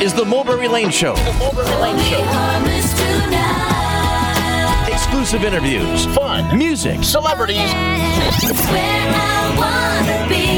[0.00, 1.14] is the Mulberry Lane Show.
[1.14, 2.24] The Mulberry Lane Show.
[4.90, 7.70] Exclusive interviews, fun, music, celebrities.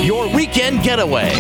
[0.07, 1.33] Your weekend getaway.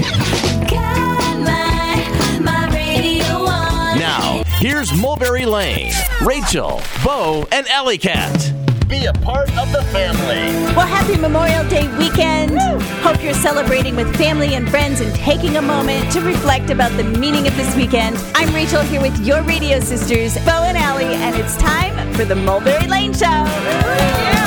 [3.98, 5.92] Now, here's Mulberry Lane,
[6.22, 8.61] Rachel, Bo, and Alley Cat.
[8.92, 10.52] Be a part of the family.
[10.76, 12.58] Well, happy Memorial Day weekend.
[13.00, 17.04] Hope you're celebrating with family and friends and taking a moment to reflect about the
[17.04, 18.18] meaning of this weekend.
[18.34, 22.36] I'm Rachel here with your radio sisters, Bo and Allie, and it's time for the
[22.36, 24.41] Mulberry Lane Show.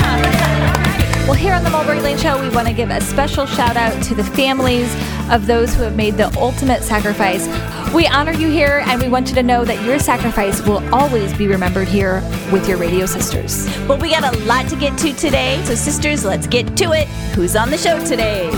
[1.25, 3.99] Well, here on the Mulberry Lane Show, we want to give a special shout out
[4.03, 4.95] to the families
[5.31, 7.47] of those who have made the ultimate sacrifice.
[7.95, 11.35] We honor you here, and we want you to know that your sacrifice will always
[11.35, 13.65] be remembered here with your radio sisters.
[13.87, 17.07] Well, we got a lot to get to today, so sisters, let's get to it.
[17.33, 18.51] Who's on the show today?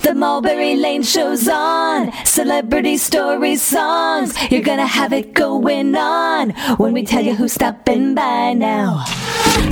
[0.00, 2.10] The Mulberry Lane show's on.
[2.24, 4.34] Celebrity stories, songs.
[4.50, 9.04] You're gonna have it going on when we tell you who's stopping by now.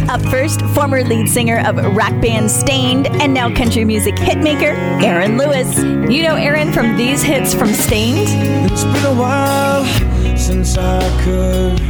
[0.09, 5.39] Up first, former lead singer of rock band Staind and now country music hitmaker, Aaron
[5.39, 5.79] Lewis.
[6.13, 8.29] You know Aaron from these hits from Staind?
[8.71, 9.85] It's been a while
[10.37, 11.81] since I could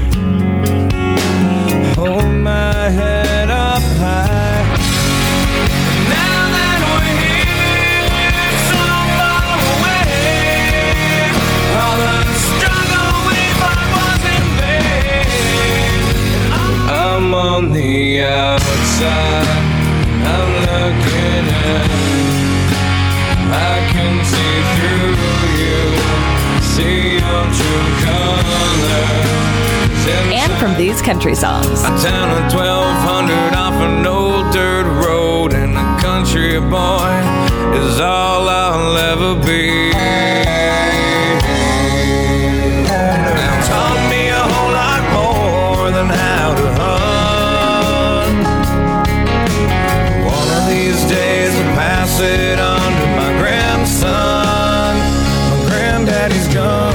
[1.96, 4.53] hold my head up high.
[18.23, 19.47] Outside,
[20.34, 21.89] I'm looking in.
[23.53, 25.14] I can see through
[25.62, 25.78] you,
[26.75, 28.84] see your true colors.
[30.34, 31.83] And from these country songs.
[31.83, 37.15] A town of 1200 off an old dirt road, and a country boy
[37.78, 40.94] is all I'll ever be.
[52.14, 54.97] I'll pass it on to my grandson.
[55.50, 56.94] My granddaddy's gone.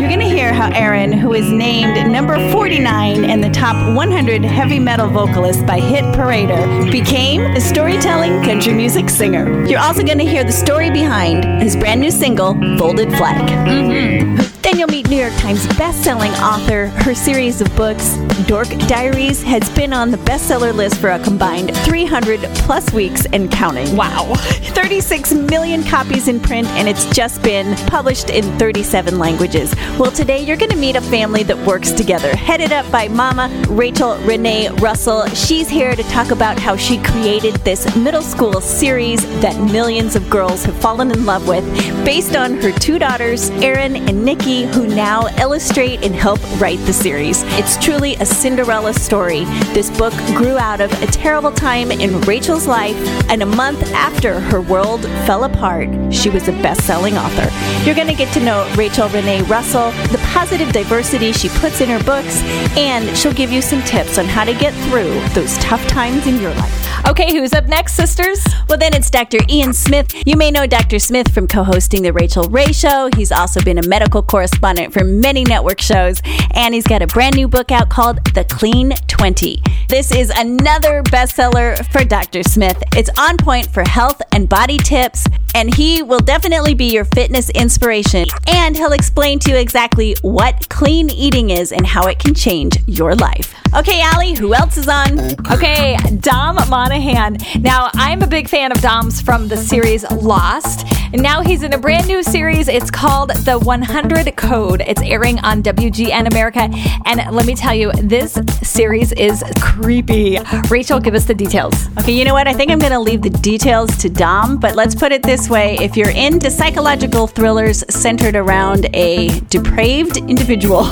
[0.00, 4.42] You're going to hear how Aaron, who is named number 49 in the top 100
[4.42, 9.66] heavy metal vocalists by Hit Parader, became a storytelling country music singer.
[9.66, 13.46] You're also going to hear the story behind his brand new single, Folded Flag.
[13.68, 14.51] Mm-hmm.
[14.72, 16.86] Then you'll meet New York Times best-selling author.
[16.86, 18.16] Her series of books,
[18.46, 23.50] Dork Diaries, has been on the bestseller list for a combined 300 plus weeks and
[23.52, 23.94] counting.
[23.94, 24.32] Wow.
[24.72, 29.74] 36 million copies in print, and it's just been published in 37 languages.
[29.98, 33.50] Well, today you're going to meet a family that works together, headed up by Mama
[33.68, 35.26] Rachel Renee Russell.
[35.26, 40.30] She's here to talk about how she created this middle school series that millions of
[40.30, 41.62] girls have fallen in love with,
[42.06, 46.92] based on her two daughters, Erin and Nikki, who now illustrate and help write the
[46.92, 47.42] series.
[47.58, 49.44] It's truly a Cinderella story.
[49.74, 52.96] This book grew out of a terrible time in Rachel's life,
[53.28, 57.50] and a month after her world fell apart, she was a best selling author.
[57.84, 61.88] You're going to get to know Rachel Renee Russell, the positive diversity she puts in
[61.88, 62.40] her books,
[62.76, 66.40] and she'll give you some tips on how to get through those tough times in
[66.40, 67.08] your life.
[67.08, 68.44] Okay, who's up next, sisters?
[68.68, 69.38] Well, then it's Dr.
[69.48, 70.14] Ian Smith.
[70.24, 71.00] You may know Dr.
[71.00, 73.10] Smith from co hosting The Rachael Ray Show.
[73.16, 74.51] He's also been a medical correspondent
[74.92, 78.92] for many network shows, and he's got a brand new book out called The Clean
[79.08, 79.62] 20.
[79.88, 82.42] This is another bestseller for Dr.
[82.42, 82.82] Smith.
[82.96, 87.50] It's on point for health and body tips, and he will definitely be your fitness
[87.50, 88.26] inspiration.
[88.46, 92.78] And he'll explain to you exactly what clean eating is and how it can change
[92.86, 93.54] your life.
[93.74, 95.18] Okay, Allie, who else is on?
[95.50, 97.38] Okay, Dom Monaghan.
[97.60, 100.86] Now, I'm a big fan of Dom's from the series Lost.
[101.12, 102.68] And now he's in a brand new series.
[102.68, 104.82] It's called The 100 Code.
[104.86, 106.68] It's airing on WGN America.
[107.06, 110.38] And let me tell you, this series is creepy.
[110.68, 111.74] Rachel, give us the details.
[112.00, 112.48] Okay, you know what?
[112.48, 115.48] I think I'm going to leave the details to Dom, but let's put it this
[115.48, 115.76] way.
[115.80, 120.82] If you're into psychological thrillers centered around a depraved individual,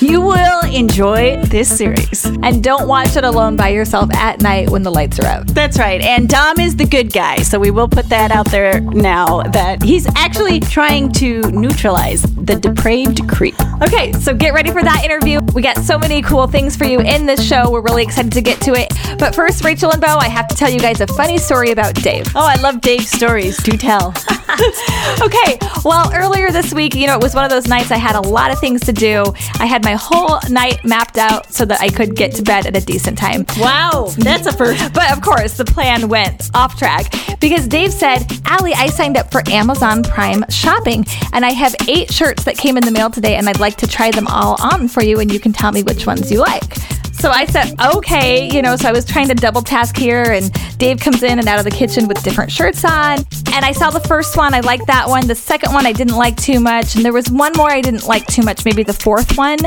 [0.00, 2.24] you will enjoy this series.
[2.42, 5.46] And don't watch it alone by yourself at night when the lights are out.
[5.48, 6.00] That's right.
[6.00, 9.82] And Dom is the good guy, so we will put that out there now that
[9.82, 13.54] he's actually trying to neutralize the depraved creep.
[13.82, 15.40] Okay, so get ready for that interview.
[15.54, 17.70] We got so many cool things for you in this show.
[17.70, 18.92] We're really excited to get to it.
[19.18, 21.94] But first, Rachel and Bo, I have to tell you guys a funny story about
[21.94, 22.26] Dave.
[22.34, 23.56] Oh, I love Dave's stories.
[23.58, 24.14] Do tell.
[25.20, 28.16] Okay, well, earlier this week, you know, it was one of those nights I had
[28.16, 29.24] a lot of things to do.
[29.60, 32.76] I had my whole night mapped out so that I could get to bed at
[32.76, 33.44] a decent time.
[33.58, 34.22] Wow, mhm.
[34.22, 34.92] that's a first.
[34.98, 39.30] But of course, the plan went off track because Dave said, Allie, I signed up
[39.30, 43.36] for Amazon Prime shopping and I have eight shirts that came in the mail today
[43.36, 45.82] and I'd like to try them all on for you and you can tell me
[45.82, 46.64] which ones you like.
[47.18, 50.52] So I said, okay, you know, so I was trying to double task here, and
[50.78, 53.18] Dave comes in and out of the kitchen with different shirts on.
[53.52, 55.26] And I saw the first one, I liked that one.
[55.26, 56.94] The second one, I didn't like too much.
[56.94, 59.58] And there was one more I didn't like too much, maybe the fourth one.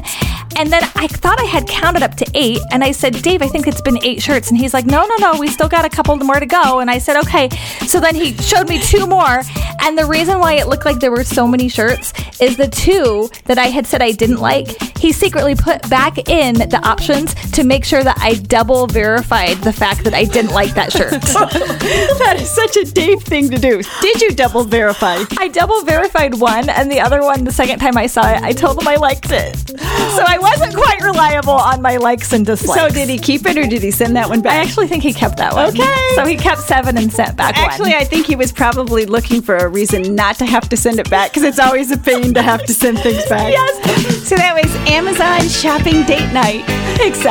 [0.55, 3.47] And then I thought I had counted up to eight, and I said, Dave, I
[3.47, 4.49] think it's been eight shirts.
[4.49, 6.79] And he's like, no, no, no, we still got a couple more to go.
[6.79, 7.49] And I said, okay.
[7.85, 9.41] So then he showed me two more.
[9.81, 13.29] And the reason why it looked like there were so many shirts is the two
[13.45, 17.63] that I had said I didn't like, he secretly put back in the options to
[17.63, 21.11] make sure that I double verified the fact that I didn't like that shirt.
[21.21, 23.81] that is such a Dave thing to do.
[24.01, 25.23] Did you double verify?
[25.37, 28.51] I double verified one, and the other one, the second time I saw it, I
[28.53, 29.57] told him I liked it.
[29.69, 32.81] So I wasn't quite reliable on my likes and dislikes.
[32.81, 34.53] So did he keep it or did he send that one back?
[34.53, 35.69] I actually think he kept that one.
[35.69, 36.15] Okay.
[36.15, 38.01] So he kept seven and sent back Actually, one.
[38.01, 41.09] I think he was probably looking for a reason not to have to send it
[41.09, 43.51] back because it's always a pain to have to send things back.
[43.51, 44.27] Yes.
[44.27, 46.63] So that was Amazon shopping date night.
[46.99, 47.30] Exactly.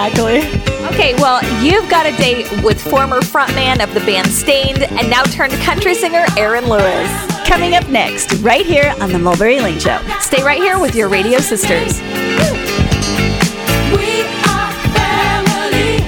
[0.93, 5.23] Okay, well, you've got a date with former frontman of the band Staind and now
[5.25, 7.11] turned country singer Aaron Lewis.
[7.47, 10.01] Coming up next, right here on the Mulberry Lane Show.
[10.21, 12.01] Stay right here with your radio sisters.
[13.93, 16.03] We are family.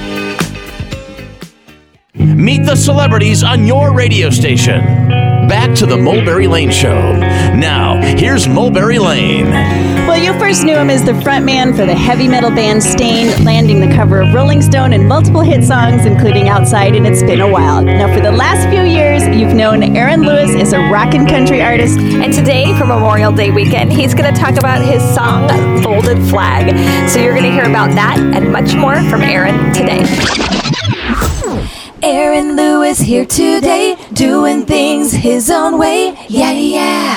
[2.15, 5.31] Meet the celebrities on your radio station.
[5.49, 7.17] Back to the Mulberry Lane Show.
[7.17, 9.50] Now, here's Mulberry Lane.
[10.06, 13.81] Well, you first knew him as the frontman for the heavy metal band Staind, landing
[13.81, 17.49] the cover of Rolling Stone and multiple hit songs, including Outside and It's Been a
[17.49, 17.83] While.
[17.83, 21.61] Now, for the last few years, you've known Aaron Lewis as a rock and country
[21.61, 21.99] artist.
[21.99, 25.49] And today, for Memorial Day weekend, he's going to talk about his song
[25.83, 26.71] Folded Flag.
[27.11, 30.03] So you're going to hear about that and much more from Aaron today.
[32.05, 36.14] Aaron Lewis here today, doing things his own way.
[36.29, 37.14] Yeah, yeah.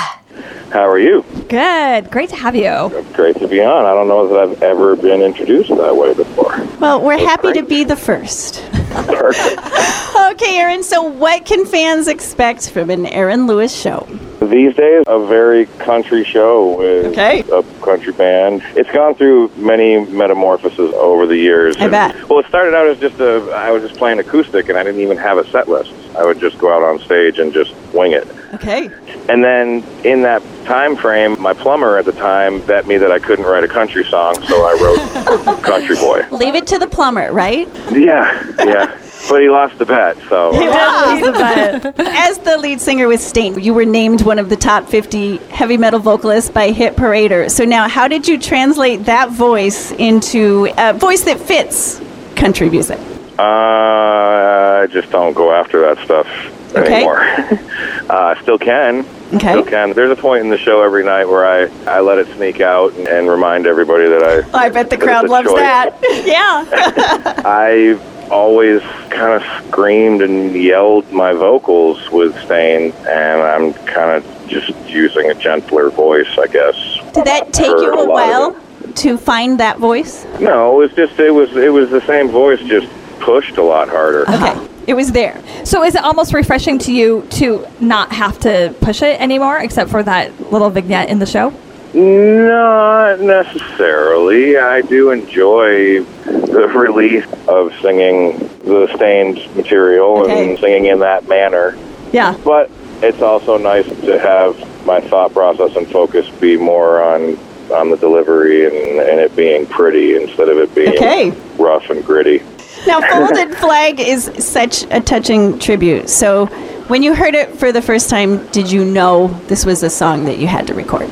[0.72, 1.24] How are you?
[1.48, 2.10] Good.
[2.12, 3.04] Great to have you.
[3.14, 3.86] Great to be on.
[3.86, 6.66] I don't know that I've ever been introduced that way before.
[6.80, 8.62] Well, we're happy to be the first.
[8.92, 9.62] Perfect.
[10.36, 14.00] Okay, Aaron, so what can fans expect from an Aaron Lewis show?
[14.42, 17.44] These days, a very country show with Okay.
[17.54, 18.62] a country band.
[18.76, 21.76] It's gone through many metamorphoses over the years.
[21.78, 22.30] I And- bet.
[22.30, 25.02] Well, it started out as just a, I was just playing acoustic and I didn't
[25.02, 25.92] even have a set list.
[26.16, 28.28] I would just go out on stage and just wing it.
[28.54, 28.90] Okay.
[29.28, 33.20] And then in that time frame, my plumber at the time bet me that I
[33.20, 36.26] couldn't write a country song, so I wrote Country Boy.
[36.32, 37.68] Leave it to the plumber, right?
[37.92, 39.00] Yeah, yeah.
[39.28, 40.54] But he lost the bet, so.
[40.54, 42.00] He lost the bet.
[42.08, 45.78] As the lead singer with Staind, you were named one of the top 50 heavy
[45.78, 47.50] metal vocalists by Hit Parader.
[47.50, 52.00] So now, how did you translate that voice into a voice that fits
[52.36, 53.00] country music?
[53.40, 56.28] Uh, I just don't go after that stuff
[56.76, 56.96] Okay.
[56.96, 57.20] anymore.
[58.10, 59.06] uh, still can.
[59.34, 59.38] Okay.
[59.38, 59.94] Still can.
[59.94, 62.94] There's a point in the show every night where I, I let it sneak out
[62.94, 64.24] and, and remind everybody that
[64.54, 64.66] I.
[64.66, 65.60] I bet the crowd loves choice.
[65.60, 65.98] that.
[66.26, 67.44] yeah.
[67.46, 68.02] I've
[68.32, 74.70] always kind of screamed and yelled my vocals with Staind, and I'm kind of just
[74.90, 76.76] using a gentler voice, I guess.
[77.14, 78.56] Did that take you a while
[78.96, 80.26] to find that voice?
[80.40, 82.88] No, it was just it was it was the same voice, just
[83.20, 84.22] pushed a lot harder.
[84.24, 84.34] Okay.
[84.36, 84.68] Uh-huh.
[84.88, 85.42] It was there.
[85.66, 89.90] So is it almost refreshing to you to not have to push it anymore, except
[89.90, 91.52] for that little vignette in the show?
[91.94, 94.58] Not necessarily.
[94.58, 100.50] I do enjoy the release of singing the Staind material Okay.
[100.52, 101.78] and singing in that manner.
[102.12, 102.38] Yeah.
[102.44, 102.70] But
[103.02, 107.38] it's also nice to have my thought process and focus be more on
[107.72, 111.32] on the delivery and, and it being pretty instead of it being Okay.
[111.58, 112.44] rough and gritty.
[112.88, 116.10] Now, Folded Flag is such a touching tribute.
[116.10, 116.46] So,
[116.88, 120.26] when you heard it for the first time, did you know this was a song
[120.26, 121.10] that you had to record?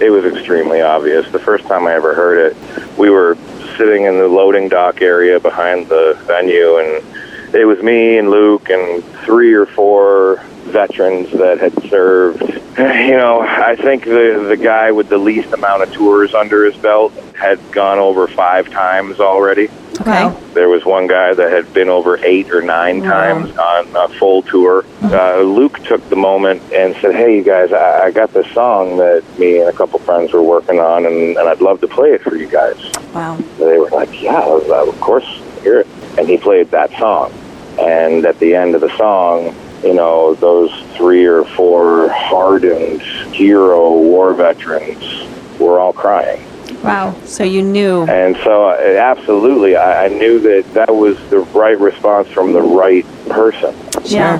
[0.00, 1.30] it was extremely obvious.
[1.30, 3.36] The first time I ever heard it, we were
[3.76, 8.68] sitting in the loading dock area behind the venue, and it was me and Luke
[8.68, 12.42] and three or four veterans that had served.
[12.76, 16.76] You know, I think the the guy with the least amount of tours under his
[16.76, 19.68] belt had gone over five times already.
[20.00, 20.34] Okay.
[20.52, 24.42] There was one guy that had been over eight or nine times on a full
[24.42, 24.84] tour.
[25.02, 28.98] Uh, Luke took the moment and said, "Hey, you guys, I, I got this song
[28.98, 32.10] that me and a couple friends were working on, and, and I'd love to play
[32.12, 32.76] it for you guys."
[33.14, 33.36] Wow.
[33.36, 35.26] And they were like, "Yeah, uh, of course,
[35.62, 35.86] hear it."
[36.18, 37.32] And he played that song.
[37.78, 43.02] And at the end of the song, you know, those three or four hardened
[43.32, 45.26] hero war veterans
[45.58, 46.42] were all crying.
[46.82, 47.14] Wow.
[47.24, 48.04] So you knew.
[48.06, 52.62] And so, uh, absolutely, I, I knew that that was the right response from the
[52.62, 53.74] right person.
[54.04, 54.38] Yeah.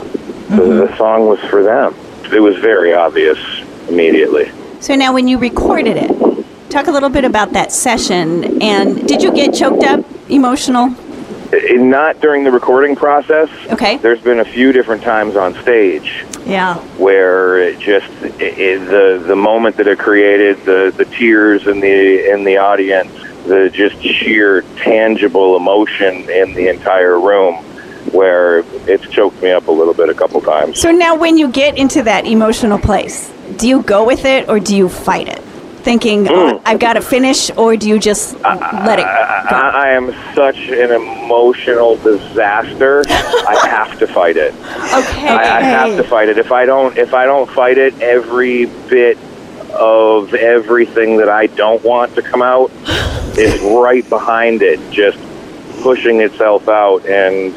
[0.49, 1.95] The, the song was for them.
[2.33, 3.39] It was very obvious
[3.89, 4.51] immediately.
[4.81, 8.63] So now, when you recorded it, talk a little bit about that session.
[8.63, 10.95] And did you get choked up, emotional?
[11.77, 13.49] Not during the recording process.
[13.73, 13.97] Okay.
[13.99, 16.75] There's been a few different times on stage Yeah.
[16.99, 21.81] where it just i i the the moment that it created, the the tears in
[21.81, 23.11] the in the audience,
[23.47, 27.55] the just sheer tangible emotion in the entire room,
[28.13, 30.81] where it's choked me up a little bit a couple times.
[30.81, 34.59] So now, when you get into that emotional place, do you go with it or
[34.61, 35.43] do you fight it?
[35.87, 36.33] Thinking, hmm.
[36.33, 39.09] oh, I've got to finish, or do you just let it go?
[39.09, 43.05] I, I am such an emotional disaster.
[43.09, 44.53] I have to fight it.
[44.53, 45.29] Okay.
[45.29, 46.39] I, I have to fight it.
[46.39, 49.17] If I don't, if I don't fight it, every bit
[49.71, 52.73] of everything that I don't want to come out
[53.39, 55.19] is right behind it, just
[55.83, 57.55] pushing itself out, and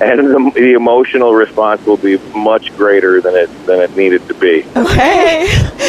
[0.00, 4.34] and the, the emotional response will be much greater than it than it needed to
[4.34, 4.64] be.
[4.76, 5.46] Okay.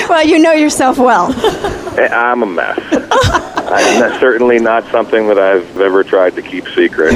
[0.10, 1.32] well, you know yourself well.
[2.00, 2.80] I- I'm a mess.
[3.74, 7.14] I'm certainly not something that I've ever tried to keep secret.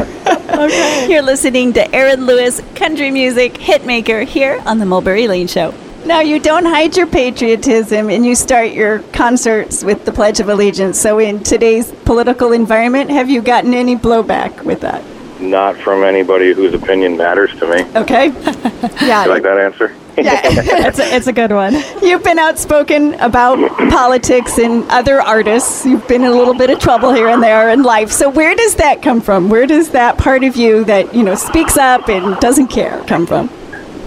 [1.07, 5.73] You're listening to Aaron Lewis, country music hitmaker, here on the Mulberry Lane Show.
[6.05, 10.47] Now, you don't hide your patriotism and you start your concerts with the Pledge of
[10.49, 10.99] Allegiance.
[10.99, 15.03] So, in today's political environment, have you gotten any blowback with that?
[15.39, 17.83] Not from anybody whose opinion matters to me.
[17.95, 18.27] Okay.
[19.05, 19.23] yeah.
[19.23, 19.93] You like that answer?
[20.19, 21.75] It's a, it's a good one.
[22.01, 23.59] You've been outspoken about
[23.91, 25.85] politics and other artists.
[25.85, 28.11] You've been in a little bit of trouble here and there in life.
[28.11, 29.49] So where does that come from?
[29.49, 33.27] Where does that part of you that, you know, speaks up and doesn't care come
[33.27, 33.51] from?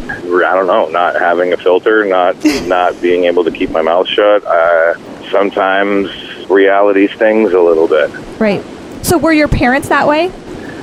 [0.08, 4.08] I don't know, not having a filter, not not being able to keep my mouth
[4.08, 4.44] shut.
[4.44, 4.94] Uh,
[5.30, 6.10] sometimes
[6.48, 8.10] reality stings a little bit.
[8.40, 8.64] Right.
[9.02, 10.30] So were your parents that way?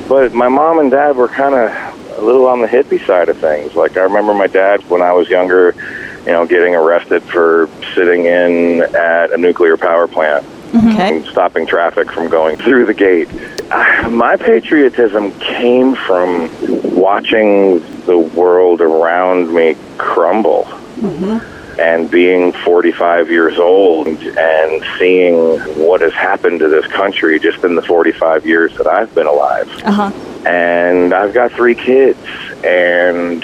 [0.07, 3.37] But my mom and dad were kind of a little on the hippie side of
[3.37, 3.75] things.
[3.75, 5.75] Like I remember my dad when I was younger,
[6.25, 10.45] you know, getting arrested for sitting in at a nuclear power plant
[10.75, 11.17] Okay.
[11.17, 13.29] and stopping traffic from going through the gate.
[13.71, 16.49] Uh, My patriotism came from
[16.95, 20.65] watching the world around me crumble
[21.79, 27.75] and being 45 years old and seeing what has happened to this country just in
[27.75, 29.69] the 45 years that I've been alive.
[29.83, 30.11] Uh-huh.
[30.47, 32.19] And I've got three kids,
[32.63, 33.43] and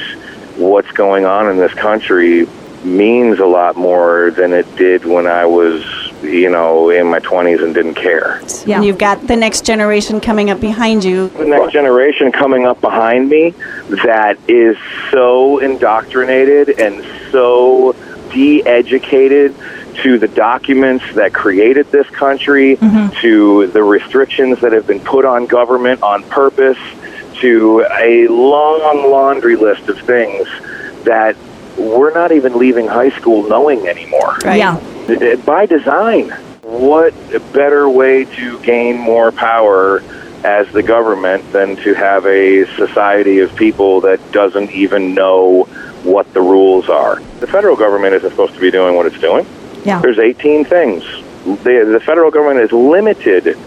[0.55, 2.47] what's going on in this country
[2.83, 5.83] means a lot more than it did when I was,
[6.21, 8.41] you know, in my 20s and didn't care.
[8.65, 8.77] Yeah.
[8.77, 11.29] And you've got the next generation coming up behind you.
[11.29, 13.51] The next generation coming up behind me
[14.03, 14.77] that is
[15.11, 17.95] so indoctrinated and so
[18.33, 19.55] de-educated
[20.03, 22.77] to the documents that created this country,
[23.21, 26.77] to the restrictions that have been put on government on purpose,
[27.39, 30.47] to a long laundry list of things
[31.03, 31.35] that
[31.77, 34.57] we're not even leaving high school knowing anymore Right.
[34.57, 34.75] Yeah.
[35.09, 36.29] Uh, by design.
[36.61, 37.13] What
[37.53, 40.01] better way to gain more power
[40.43, 45.67] as the government than to have a society of people that doesn't even know
[46.03, 47.21] what the rules are?
[47.39, 49.45] The federal government isn't supposed to be doing what it's doing.
[49.85, 50.01] Yeah.
[50.01, 51.03] There's 18 things.
[51.63, 53.57] The, the federal government is limited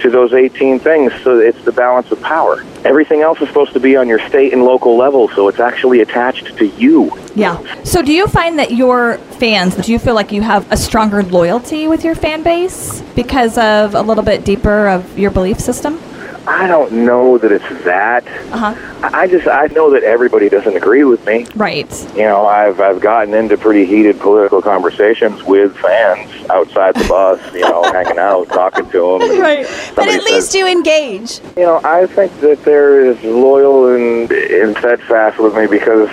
[0.00, 2.64] to those 18 things, so it's the balance of power.
[2.84, 6.00] Everything else is supposed to be on your state and local level, so it's actually
[6.00, 7.10] attached to you.
[7.34, 7.82] Yeah.
[7.84, 11.22] So do you find that your fans, do you feel like you have a stronger
[11.22, 15.98] loyalty with your fan base because of a little bit deeper of your belief system?
[16.46, 18.26] I don't know that it's that.
[18.52, 18.74] Uh-huh.
[19.14, 21.46] I just I know that everybody doesn't agree with me.
[21.56, 21.90] Right.
[22.14, 27.40] You know, I've I've gotten into pretty heated political conversations with fans outside the bus.
[27.54, 29.40] You know, hanging out, talking to them.
[29.40, 29.64] Right.
[29.94, 31.40] But at Somebody least says- you engage.
[31.56, 36.10] You know, I think that they're as loyal and, and steadfast with me because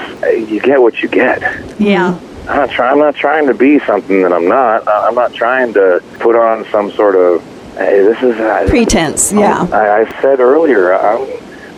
[0.49, 1.41] you get what you get.
[1.79, 2.17] Yeah.
[2.49, 4.87] I'm not, try- I'm not trying to be something that I'm not.
[4.87, 7.43] I'm not trying to put on some sort of,
[7.85, 9.31] this is uh, Pretense.
[9.31, 9.67] Yeah.
[9.71, 11.27] I, I said earlier, I'm,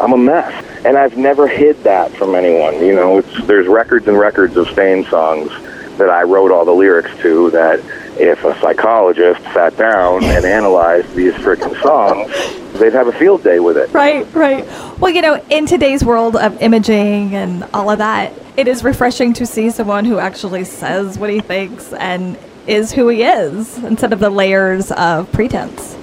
[0.02, 2.76] I'm a mess, and I've never hid that from anyone.
[2.86, 5.50] You know, it's there's records and records of Staind songs
[5.98, 7.52] that I wrote all the lyrics to.
[7.52, 7.80] That
[8.20, 12.32] if a psychologist sat down and analyzed these freaking songs,
[12.80, 13.92] they'd have a field day with it.
[13.92, 14.66] Right, right.
[15.00, 19.34] Well, you know, in today's world of imaging and all of that, it is refreshing
[19.34, 24.14] to see someone who actually says what he thinks and is who he is instead
[24.14, 25.98] of the layers of pretense.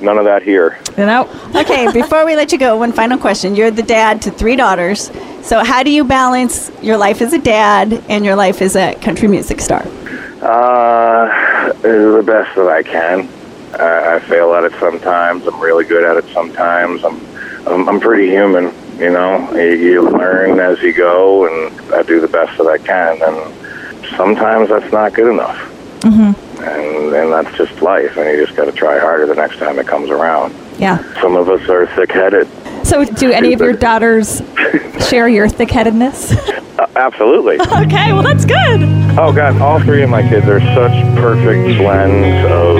[0.00, 0.78] none of that here.
[0.96, 1.28] You know?
[1.56, 3.56] Okay, before we let you go, one final question.
[3.56, 5.10] You're the dad to three daughters.
[5.42, 8.94] So, how do you balance your life as a dad and your life as a
[8.96, 9.80] country music star?
[10.42, 13.28] Uh, the best that I can.
[13.80, 15.46] I, I fail at it sometimes.
[15.46, 17.02] I'm really good at it sometimes.
[17.04, 17.18] I'm,
[17.66, 18.74] I'm, I'm pretty human.
[18.98, 22.76] You know, you, you learn as you go, and I do the best that I
[22.76, 23.22] can.
[23.22, 23.65] And
[24.16, 25.56] sometimes that's not good enough.
[26.00, 26.62] Mm-hmm.
[26.62, 28.16] And and that's just life.
[28.16, 30.54] And you just got to try harder the next time it comes around.
[30.78, 30.98] Yeah.
[31.20, 32.46] Some of us are thick-headed.
[32.86, 34.42] So, do any of your daughters
[35.08, 36.32] share your thick headedness?
[36.78, 37.58] Uh, absolutely.
[37.60, 38.82] okay, well, that's good.
[39.18, 42.76] Oh God, all three of my kids are such perfect blends of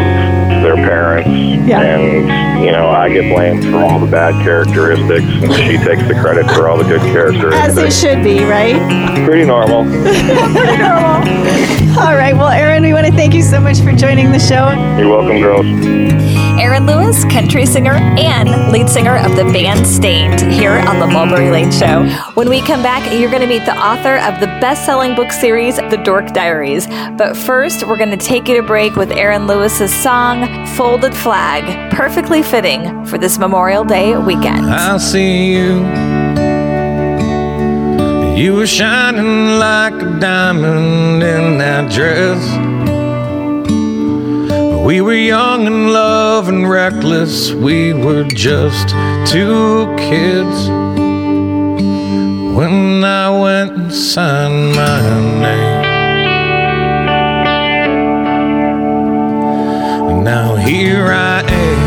[0.63, 1.29] their parents,
[1.69, 1.81] Yeah.
[1.81, 2.29] and
[2.65, 6.47] you know I get blamed for all the bad characteristics, and she takes the credit
[6.53, 7.79] for all the good characteristics.
[7.79, 8.77] As it should be, right?
[9.27, 9.79] Pretty normal.
[11.99, 12.35] All right.
[12.35, 14.71] Well, Aaron, we want to thank you so much for joining the show.
[14.99, 16.46] You're welcome, girls.
[16.67, 21.49] Aaron Lewis, country singer and lead singer of the band Staind, here on the Mulberry
[21.49, 22.05] Lane Show.
[22.35, 25.31] When we come back, you're going to meet the author of the best selling book
[25.31, 26.89] series, The Dork Diaries.
[27.17, 31.93] But first, we're going to take you to break with Aaron Lewis's song, Folded Flag,
[31.93, 34.67] perfectly fitting for this Memorial Day weekend.
[34.67, 35.87] I see you.
[38.35, 42.76] You were shining like a diamond in that dress.
[44.87, 47.51] We were young and love and reckless.
[47.51, 48.91] We were just
[49.27, 50.69] two kids.
[52.57, 55.01] When I went and signed my
[55.41, 55.83] name.
[60.23, 61.83] Now here I am.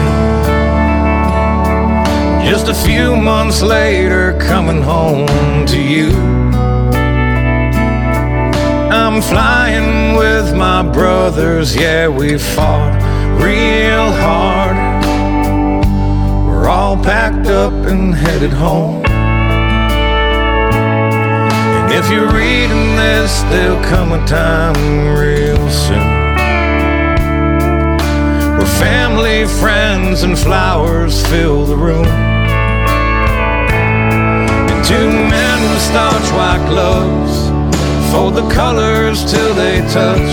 [2.45, 6.11] Just a few months later, coming home to you.
[9.11, 12.93] I'm flying with my brothers, yeah, we fought
[13.41, 14.77] real hard.
[16.45, 19.03] We're all packed up and headed home.
[21.73, 24.75] And if you're reading this, there'll come a time
[25.17, 26.35] real soon.
[28.59, 32.05] Where family, friends, and flowers fill the room.
[34.69, 37.38] And two men with starch white gloves
[38.11, 40.31] fold the colors till they touch.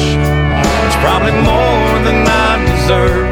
[0.87, 3.27] It's probably more than I deserve,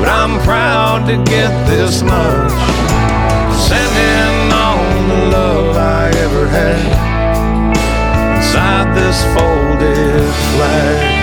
[0.00, 2.52] but I'm proud to get this much.
[3.68, 4.48] Sending
[5.08, 6.80] the love I ever had
[8.36, 11.22] inside this folded flag.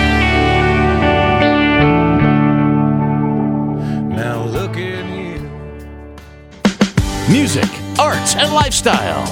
[7.30, 9.24] Music, arts, and lifestyle.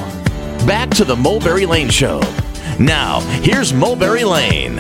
[0.68, 2.20] Back to the Mulberry Lane Show.
[2.78, 4.76] Now, here's Mulberry Lane.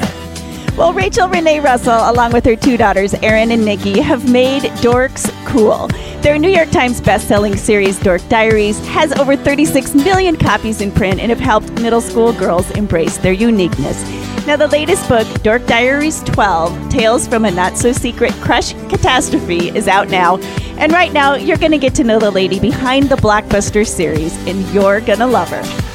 [0.76, 5.28] Well, Rachel Renee Russell, along with her two daughters, Erin and Nikki, have made Dorks
[5.44, 5.88] cool.
[6.22, 11.18] Their New York Times best-selling series, Dork Diaries, has over 36 million copies in print
[11.18, 14.00] and have helped middle school girls embrace their uniqueness.
[14.46, 19.70] Now, the latest book, Dork Diaries 12 Tales from a Not So Secret Crush Catastrophe,
[19.76, 20.36] is out now.
[20.78, 24.36] And right now, you're going to get to know the lady behind the blockbuster series,
[24.46, 25.87] and you're going to love her.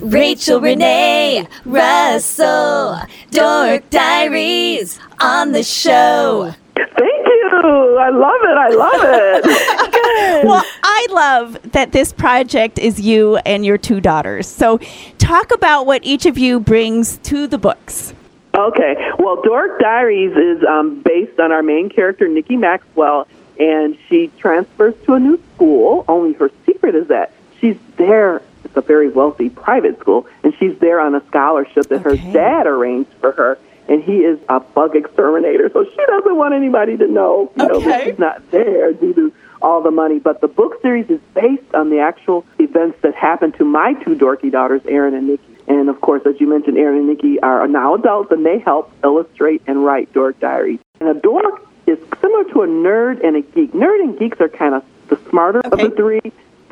[0.00, 2.98] Rachel Renee Russell,
[3.30, 6.54] Dork Diaries on the show.
[6.74, 7.98] Thank you.
[8.00, 8.56] I love it.
[8.56, 10.44] I love it.
[10.46, 14.46] well, I love that this project is you and your two daughters.
[14.46, 14.78] So,
[15.18, 18.14] talk about what each of you brings to the books.
[18.54, 18.96] okay.
[19.18, 24.94] Well, Dork Diaries is um, based on our main character, Nikki Maxwell, and she transfers
[25.04, 26.04] to a new school.
[26.08, 28.42] Only her secret is that she's there.
[28.70, 32.16] It's a very wealthy private school, and she's there on a scholarship that Okay.
[32.18, 33.58] her dad arranged for her.
[33.88, 37.80] And he is a bug exterminator, so she doesn't want anybody to know, you know,
[37.80, 38.10] that Okay.
[38.10, 40.20] she's not there due to all the money.
[40.20, 44.14] But the book series is based on the actual events that happened to my two
[44.14, 45.42] dorky daughters, Erin and Nikki.
[45.66, 48.92] And of course, as you mentioned, Erin and Nikki are now adults, and they help
[49.02, 50.78] illustrate and write Dork Diaries.
[51.00, 53.72] And a dork is similar to a nerd and a geek.
[53.72, 55.82] Nerd and geeks are kind of the smarter Okay.
[55.86, 56.20] of the three.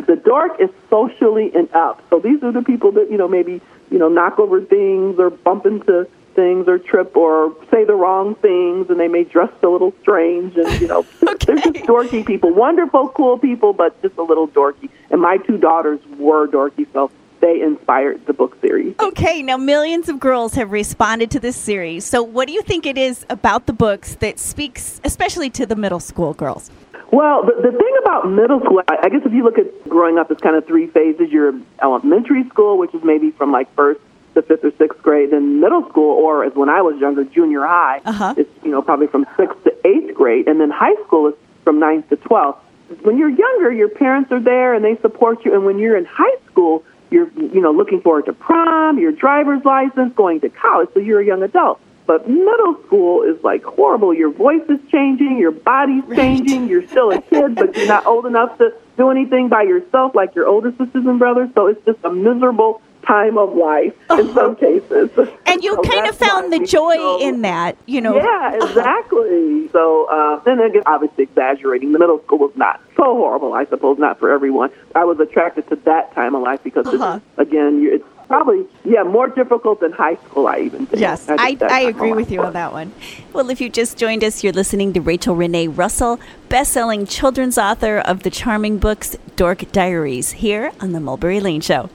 [0.06, 2.08] The dork is socially inept.
[2.10, 5.30] So these are the people that, you know, maybe, you know, knock over things or
[5.30, 9.66] bump into things or trip or say the wrong things and they may dress a
[9.66, 12.54] little strange and, you know, they're just dorky people.
[12.54, 14.88] Wonderful, cool people, but just a little dorky.
[15.10, 18.94] And my two daughters were dorky, so they inspired the book series.
[19.00, 22.04] Okay, now millions of girls have responded to this series.
[22.04, 25.76] So, what do you think it is about the books that speaks especially to the
[25.76, 26.70] middle school girls?
[27.10, 30.18] Well, the, the thing about middle school, I, I guess if you look at growing
[30.18, 34.00] up as kind of three phases, you're elementary school, which is maybe from like first
[34.34, 37.64] to fifth or sixth grade, then middle school, or as when I was younger, junior
[37.64, 38.34] high, Uh-huh.
[38.36, 41.80] is you know probably from sixth to eighth grade, and then high school is from
[41.80, 42.56] 9th to 12th.
[43.02, 45.52] When you're younger, your parents are there and they support you.
[45.54, 49.64] And when you're in high school, you're you know looking forward to prom, your driver's
[49.64, 50.90] license, going to college.
[50.94, 51.80] So you're a young adult.
[52.08, 54.14] But middle school is like horrible.
[54.14, 56.66] Your voice is changing, your body's changing.
[56.66, 60.34] You're still a kid, but you're not old enough to do anything by yourself like
[60.34, 61.50] your older sisters and brothers.
[61.54, 65.10] So it's just a miserable time of life in some cases.
[65.46, 68.16] And you So kind of found the joy in that, you know.
[68.16, 69.68] yeah, exactly.
[69.68, 71.92] So uh, then again, obviously exaggerating.
[71.92, 74.70] The middle school was not so horrible, I suppose, not for everyone.
[74.94, 77.20] I was attracted to that time of life because, Uh-huh.
[77.36, 80.46] it's, again, it's probably yeah more difficult than high school.
[80.46, 81.00] I even think.
[81.00, 82.92] Yes, think I, I agree with you on that one.
[83.32, 87.98] Well, if you just joined us, you're listening to Rachel Renee Russell, best-selling children's author
[87.98, 91.90] of the charming books Dork Diaries, here on the Mulberry Lane Show.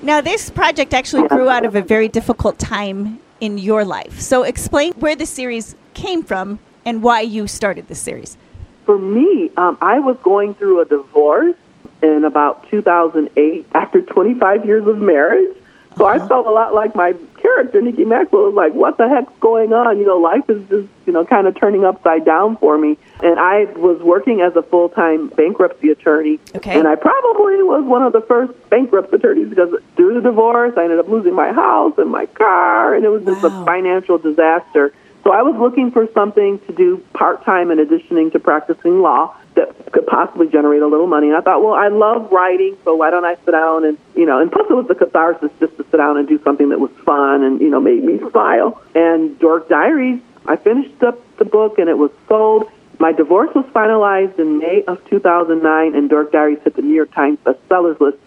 [0.00, 4.20] Now, this project actually grew out of a very difficult time in your life.
[4.20, 8.36] So, explain where the series came from and why you started the series.
[8.84, 11.56] For me, um, I was going through a divorce
[12.02, 15.56] in about 2008 after 25 years of marriage.
[15.96, 16.28] So I uh-huh.
[16.28, 19.98] felt a lot like my character, Nikki Maxwell, was like, what the heck's going on?
[19.98, 22.98] You know, life is just, you know, kind of turning upside down for me.
[23.22, 26.40] And I was working as a full time bankruptcy attorney.
[26.54, 26.76] Okay.
[26.78, 30.84] And I probably was one of the first bankruptcy attorneys because through the divorce, I
[30.84, 33.62] ended up losing my house and my car, and it was just Wow.
[33.62, 34.92] a financial disaster.
[35.22, 39.34] So I was looking for something to do part time in addition to practicing law
[39.54, 41.28] that could possibly generate a little money.
[41.28, 44.26] And I thought, well, I love writing, so why don't I sit down and, you
[44.26, 46.80] know, and plus it was the catharsis just to sit down and do something that
[46.80, 48.82] was fun and, you know, made me smile.
[48.94, 52.70] And Dork Diaries, I finished up the book and it was sold.
[52.98, 57.12] My divorce was finalized in May of 2009, and Dork Diaries hit the New York
[57.12, 58.18] Times bestsellers list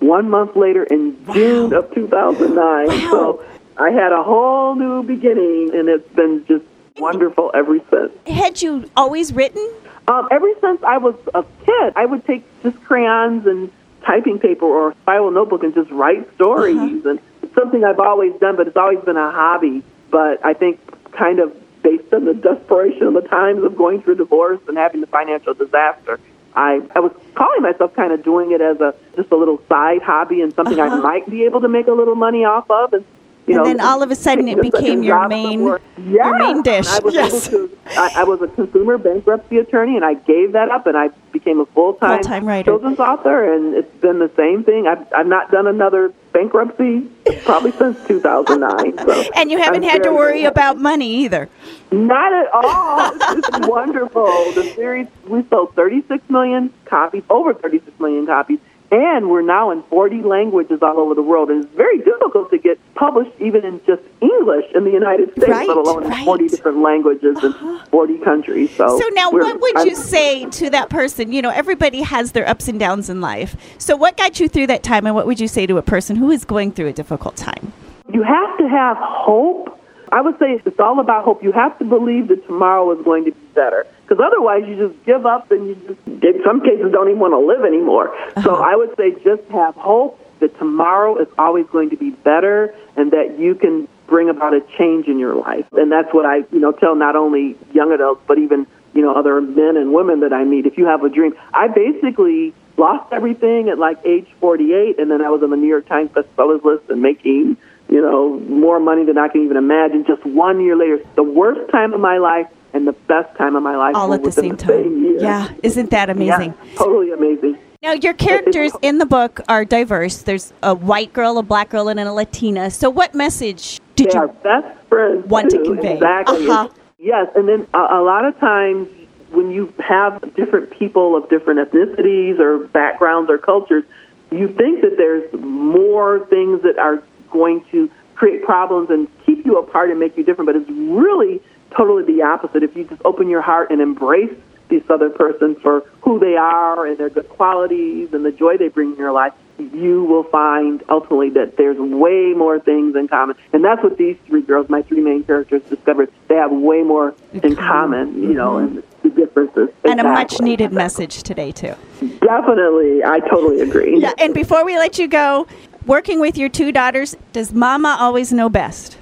[0.00, 3.10] one month later in June of 2009.
[3.10, 3.44] So
[3.76, 6.64] I had a whole new beginning, and it's been just
[6.98, 8.12] wonderful ever since.
[8.26, 9.68] Had you always written?
[10.08, 13.70] Um, ever since I was a kid, I would take just crayons and
[14.04, 17.04] typing paper or spiral notebook and just write stories.
[17.04, 19.82] And it's something I've always done, but it's always been a hobby.
[20.10, 20.80] But I think
[21.10, 25.00] kind of based on the desperation of the times of going through divorce and having
[25.00, 26.20] the financial disaster,
[26.54, 30.02] I, I was calling myself kind of doing it as a just a little side
[30.02, 32.92] hobby and something I might be able to make a little money off of.
[32.92, 33.04] And
[33.46, 35.80] you And know, then all of a sudden it became your main- somewhere.
[35.98, 36.62] your main Yeah.
[36.62, 36.88] dish.
[36.88, 37.48] I was Yes.
[37.48, 40.96] able to I, I was a consumer bankruptcy attorney, and I gave that up, and
[40.96, 42.64] I became a full time Full-time writer.
[42.72, 44.86] children's author, and it's been the same thing.
[44.88, 47.08] I've I've not done another bankruptcy
[47.44, 48.98] probably since 2009.
[49.06, 50.46] So And you haven't I'm had to worry happy.
[50.52, 51.48] about money either.
[51.92, 53.10] Not at all.
[53.38, 54.26] It's wonderful.
[54.54, 58.58] The series we sold 36 million copies, over 36 million copies,
[58.90, 61.50] and we're now in 40 languages all over the world.
[61.50, 65.48] And it's very difficult to get published even in just English in the United States,
[65.48, 66.18] Right, let alone right.
[66.20, 67.84] in 40 different languages and uh-huh.
[67.90, 68.70] 40 countries.
[68.76, 71.32] So, So now, what would I'm- you say to that person?
[71.32, 73.56] You know, everybody has their ups and downs in life.
[73.78, 76.16] So, what got you through that time, and what would you say to a person
[76.16, 77.72] who is going through a difficult time?
[78.12, 79.72] You have to have hope.
[80.12, 81.42] I would say it's all about hope.
[81.42, 83.86] You have to believe that tomorrow is going to be better.
[84.06, 87.32] Because otherwise, you just give up and you just, in some cases, don't even want
[87.32, 88.16] to live anymore.
[88.42, 88.62] So uh-huh.
[88.62, 93.10] I would say just have hope that tomorrow is always going to be better and
[93.10, 95.66] that you can bring about a change in your life.
[95.72, 99.14] And that's what I, you know, tell not only young adults, but even, you know,
[99.14, 100.66] other men and women that I meet.
[100.66, 105.20] If you have a dream, I basically lost everything at like age 48, and then
[105.22, 107.56] I was on the New York Times bestsellers list and making,
[107.88, 110.04] you know, more money than I can even imagine.
[110.06, 113.62] Just one year later, the worst time of my life and the best time of
[113.62, 115.02] my life All at the same time.
[115.02, 115.18] year.
[115.18, 116.54] Yeah, isn't that amazing?
[116.62, 117.58] Yeah, totally amazing.
[117.82, 120.22] Now, your characters in the book are diverse.
[120.22, 122.70] There's a white girl, a black girl, and a Latina.
[122.70, 124.28] So, what message did they you?
[124.42, 125.64] best friends want to too.
[125.64, 125.94] convey?
[125.94, 126.48] Exactly.
[126.48, 126.68] Uh-huh.
[126.98, 128.88] Yes, and then a, a lot of times
[129.30, 133.84] when you have different people of different ethnicities or backgrounds or cultures,
[134.30, 139.58] you think that there's more things that are going to create problems and keep you
[139.58, 141.40] apart and make you different, but it's really
[141.76, 142.62] totally the opposite.
[142.62, 144.34] If you just open your heart and embrace
[144.68, 148.68] this other person for who they are and their good qualities and the joy they
[148.68, 153.36] bring in your life, you will find ultimately that there's way more things in common.
[153.52, 156.12] And that's what these three girls, my three main characters, discovered.
[156.28, 159.08] They have way more in common, you know, and mm-hmm.
[159.08, 159.68] the differences.
[159.84, 161.74] And a much needed message today, too.
[162.20, 163.02] Definitely.
[163.04, 164.00] I totally agree.
[164.00, 165.46] Yeah, and before we let you go,
[165.86, 168.95] working with your two daughters, does mama always know best?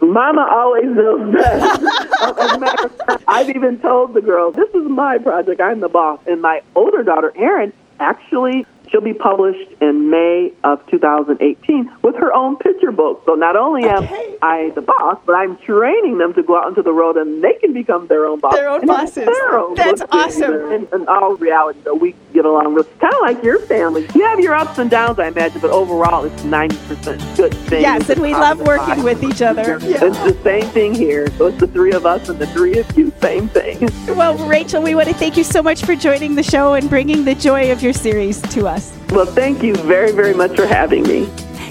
[0.00, 1.82] Mama always knows best.
[2.22, 5.60] As a matter of fact, I've even told the girls, this is my project.
[5.60, 6.20] I'm the boss.
[6.26, 12.32] And my older daughter, Erin, actually, she'll be published in May of 2018 with her
[12.32, 13.22] own picture book.
[13.26, 14.36] So not only am Okay.
[14.42, 17.54] I the boss, but I'm training them to go out into the road and they
[17.54, 18.54] can become their own boss.
[18.54, 19.26] Their own and bosses.
[19.26, 20.72] Their own That's awesome.
[20.72, 24.06] And, and all reality, though, we get along with kind of like your family.
[24.14, 27.82] You have your ups and downs, I imagine, but overall, it's 90% good things.
[27.82, 29.78] Yes, and we love working with each other.
[29.82, 30.04] Yeah.
[30.04, 31.30] It's the same thing here.
[31.32, 33.12] So it's the three of us and the three of you.
[33.20, 33.88] Same thing.
[34.08, 37.24] Well, Rachel, we want to thank you so much for joining the show and bringing
[37.24, 38.77] the joy of your series to us.
[39.10, 41.28] Well, thank you very, very much for having me.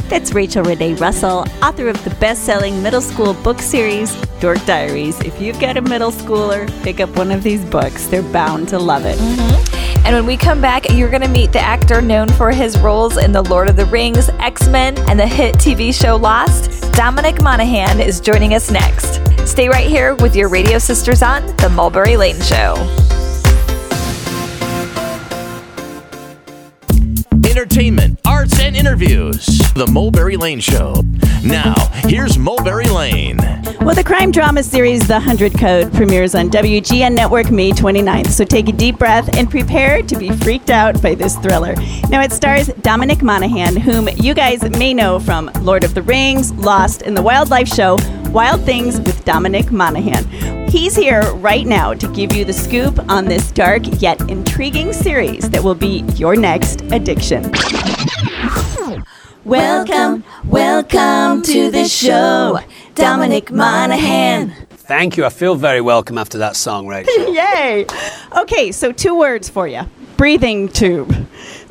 [0.09, 5.19] That's Rachel Renee Russell, author of the best selling middle school book series, Dork Diaries.
[5.19, 8.07] If you've got a middle schooler, pick up one of these books.
[8.07, 9.17] They're bound to love it.
[9.17, 10.05] Mm-hmm.
[10.05, 13.17] And when we come back, you're going to meet the actor known for his roles
[13.17, 16.93] in The Lord of the Rings, X Men, and the hit TV show Lost.
[16.93, 19.19] Dominic Monaghan is joining us next.
[19.45, 22.75] Stay right here with your radio sisters on The Mulberry Lane Show.
[27.57, 29.47] Entertainment, arts, and interviews.
[29.73, 31.01] The Mulberry Lane Show.
[31.43, 33.37] Now, here's Mulberry Lane.
[33.81, 38.27] Well, the crime drama series The 100 Code premieres on WGN Network May 29th.
[38.27, 41.73] So take a deep breath and prepare to be freaked out by this thriller.
[42.11, 46.51] Now, it stars Dominic Monaghan, whom you guys may know from Lord of the Rings,
[46.53, 47.97] Lost, and the wildlife show
[48.29, 50.56] Wild Things with Dominic Monaghan.
[50.69, 55.49] He's here right now to give you the scoop on this dark yet intriguing series
[55.49, 57.51] that will be your next addiction.
[59.45, 62.59] Welcome, welcome to the show,
[62.95, 64.53] Dominic Monaghan.
[64.71, 65.25] Thank you.
[65.25, 67.13] I feel very welcome after that song, Rachel.
[67.33, 67.85] Yay!
[68.37, 69.83] Okay, so two words for you
[70.17, 71.27] breathing tube.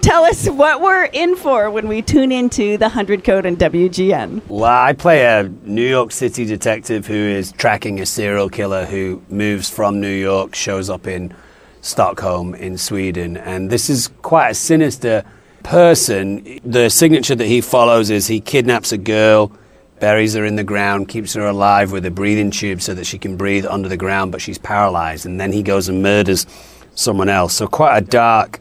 [0.07, 4.41] Tell us what we're in for when we tune into the 100 Code on WGN.
[4.47, 9.21] well, I play a New York City detective who is tracking a serial killer who
[9.29, 11.35] moves from New York, shows up in
[11.81, 13.37] Stockholm in Sweden.
[13.37, 15.25] And this is quite a sinister
[15.65, 16.61] person.
[16.65, 19.51] The signature that he follows is he kidnaps a girl,
[19.99, 23.19] buries her in the ground, keeps her alive with a breathing tube so that she
[23.19, 25.27] can breathe under the ground, but she's paralyzed.
[25.27, 26.47] And then he goes and murders
[26.95, 27.55] someone else.
[27.55, 28.61] So, quite a dark,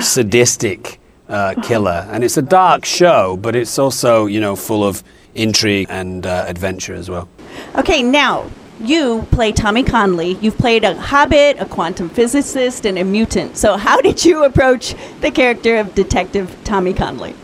[0.00, 2.06] sadistic uh, killer.
[2.10, 5.02] And it's a dark show, but it's also, you know, full of
[5.34, 7.28] intrigue and uh, adventure as well.
[7.76, 8.50] Okay, now
[8.80, 10.32] you play Tommy Conley.
[10.40, 13.56] You've played a hobbit, a quantum physicist, and a mutant.
[13.56, 17.34] So, how did you approach the character of Detective Tommy Conley?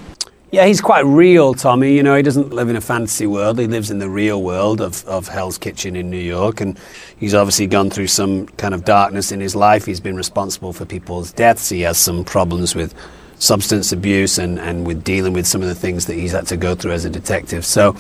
[0.51, 1.95] Yeah, he's quite real, Tommy.
[1.95, 3.59] You know, he doesn't live in a fantasy world.
[3.59, 6.63] He lives in the real world of, of Hell's Kitchen in New York.
[6.63, 6.79] And
[7.19, 9.85] he's obviously gone through some kind of darkness in his life.
[9.85, 11.69] He's been responsible for people's deaths.
[11.69, 12.95] He has some problems with
[13.39, 16.57] substance abuse and, and with dealing with some of the things that he's had to
[16.57, 17.65] go through as a detective.
[17.67, 17.95] So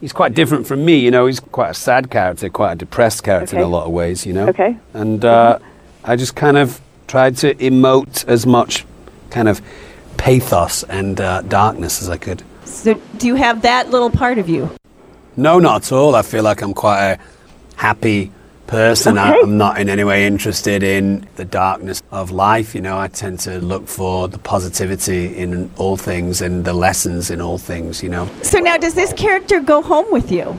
[0.00, 0.98] he's quite different from me.
[0.98, 3.92] You know, he's quite a sad character, quite a depressed character in a lot of
[3.92, 4.48] ways, you know.
[4.48, 4.76] Okay.
[4.94, 5.58] And uh,
[6.04, 8.86] I just kind of tried to emote as much
[9.30, 9.60] kind of
[10.18, 12.42] pathos and uh, darkness as I could.
[12.64, 14.68] So, do you have that little part of you?
[15.36, 16.14] No, not at all.
[16.14, 17.18] I feel like I'm quite a
[17.76, 18.30] happy
[18.66, 19.16] person.
[19.16, 19.40] I, Okay.
[19.44, 22.74] I'm not in any way interested in the darkness of life.
[22.74, 27.30] You know, I tend to look for the positivity in all things and the lessons
[27.30, 28.28] in all things, you know.
[28.42, 30.54] So, now does this character go home with you?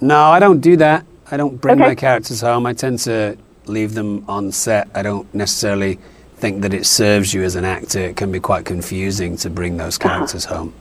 [0.00, 1.04] No, I don't do that.
[1.30, 1.88] I don't bring Okay.
[1.90, 2.66] my characters home.
[2.66, 4.88] I tend to leave them on set.
[4.94, 5.98] I don't necessarily
[6.38, 7.98] think that it serves you as an actor.
[7.98, 10.72] It can be quite confusing to bring those characters home.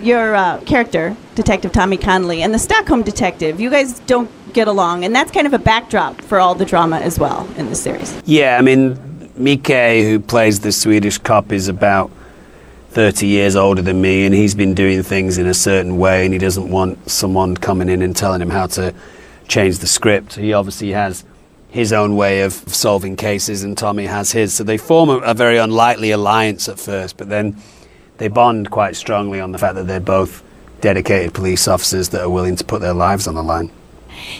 [0.00, 5.04] your uh, character, Detective Tommy Conley, and the Stockholm detective, you guys don't get along,
[5.04, 8.20] and that's kind of a backdrop for all the drama as well in the series.
[8.24, 8.98] Yeah, I mean,
[9.36, 12.10] Mike, who plays the Swedish cop, is about
[12.90, 16.32] 30 years older than me, and he's been doing things in a certain way, and
[16.32, 18.94] he doesn't want someone coming in and telling him how to
[19.48, 20.34] change the script.
[20.34, 21.24] He obviously has
[21.70, 24.54] his own way of solving cases, and Tommy has his.
[24.54, 27.56] So they form a, a very unlikely alliance at first, but then
[28.18, 30.42] they bond quite strongly on the fact that they're both
[30.80, 33.70] dedicated police officers that are willing to put their lives on the line.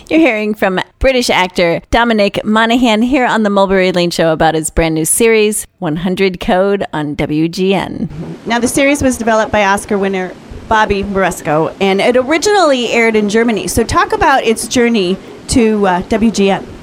[0.08, 4.70] You're hearing from British actor Dominic Monaghan here on the Mulberry Lane Show about his
[4.70, 8.46] brand new series, 100 Code on WGN.
[8.46, 10.34] Now, the series was developed by Oscar winner
[10.68, 13.68] Bobby Moresco, and it originally aired in Germany.
[13.68, 15.16] So, talk about its journey
[15.48, 16.79] to uh, WGN.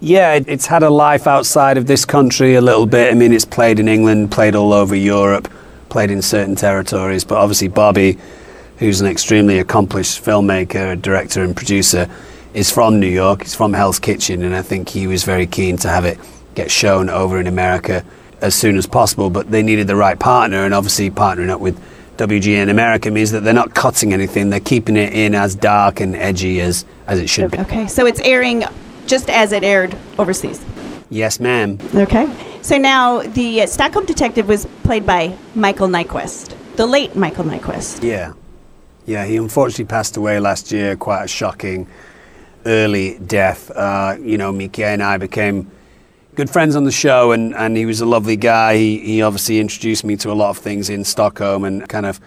[0.00, 3.10] Yeah, it's had a life outside of this country a little bit.
[3.10, 5.50] I mean, it's played in England, played all over Europe,
[5.88, 7.24] played in certain territories.
[7.24, 8.18] But obviously, Bobby,
[8.78, 12.10] who's an extremely accomplished filmmaker, director, and producer,
[12.52, 13.42] is from New York.
[13.42, 16.18] He's from Hell's Kitchen, and I think he was very keen to have it
[16.54, 18.04] get shown over in America
[18.42, 19.30] as soon as possible.
[19.30, 21.82] But they needed the right partner, and obviously, partnering up with
[22.18, 26.14] WGN America means that they're not cutting anything; they're keeping it in as dark and
[26.14, 27.58] edgy as as it should be.
[27.60, 28.62] Okay, so it's airing
[29.06, 30.64] just as it aired overseas.
[31.10, 31.78] Yes, ma'am.
[31.94, 32.28] Okay.
[32.62, 38.02] So now the uh, Stockholm detective was played by Michael Nyqvist, the late Michael Nyqvist.
[38.02, 38.32] Yeah.
[39.06, 40.96] Yeah, he unfortunately passed away last year.
[40.96, 41.86] Quite a shocking
[42.64, 43.70] early death.
[43.70, 45.70] Uh, you know, Miki and I became
[46.34, 48.76] good friends on the show, and, and he was a lovely guy.
[48.76, 52.20] He, he obviously introduced me to a lot of things in Stockholm and kind of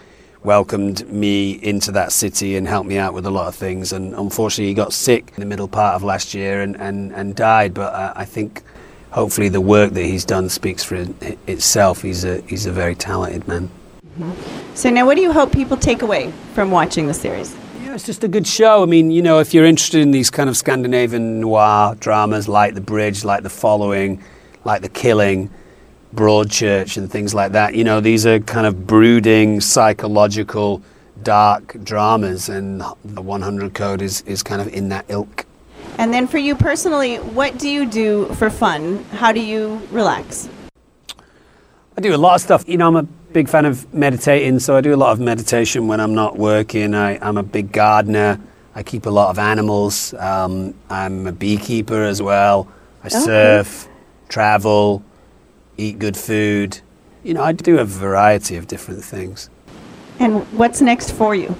[0.43, 3.91] welcomed me into that city and helped me out with a lot of things.
[3.91, 7.35] And unfortunately, he got sick in the middle part of last year and, and, and
[7.35, 7.73] died.
[7.73, 8.63] But uh, I think
[9.11, 12.01] hopefully the work that he's done speaks for it, itself.
[12.01, 13.69] He's a, he's a very talented man.
[14.73, 17.55] So now, what do you hope people take away from watching the series?
[17.81, 18.83] Yeah, it's just a good show.
[18.83, 22.75] I mean, you know, if you're interested in these kind of Scandinavian noir dramas like
[22.75, 24.21] The Bridge, like The Following,
[24.65, 25.49] like The Killing,
[26.13, 30.81] Broadchurch, and things like that, you know, these are kind of brooding, psychological,
[31.23, 35.45] dark dramas, and The 100 Code is, is kind of in that ilk.
[35.97, 39.03] And then for you personally, what do you do for fun?
[39.11, 40.49] How do you relax?
[41.97, 42.63] I do a lot of stuff.
[42.67, 45.87] You know, I'm a big fan of meditating, so I do a lot of meditation
[45.87, 46.95] when I'm not working.
[46.95, 48.39] I, am a big gardener.
[48.73, 50.13] I keep a lot of animals.
[50.13, 52.67] Um, I'm a beekeeper as well.
[53.03, 53.19] I okay.
[53.19, 53.89] surf,
[54.29, 55.03] travel,
[55.79, 56.81] eat good food.
[57.23, 59.49] You know, I do a variety of different things.
[60.19, 61.55] And what's next for you?